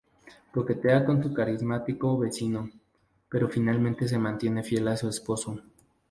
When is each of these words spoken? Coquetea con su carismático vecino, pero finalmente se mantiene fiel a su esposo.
Coquetea 0.51 1.05
con 1.05 1.21
su 1.21 1.31
carismático 1.31 2.17
vecino, 2.17 2.71
pero 3.29 3.47
finalmente 3.49 4.07
se 4.07 4.17
mantiene 4.17 4.63
fiel 4.63 4.87
a 4.87 4.97
su 4.97 5.07
esposo. 5.07 5.61